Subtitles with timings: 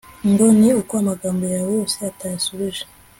[0.29, 2.83] ngo ni uko amagambo yawe yose itayashubije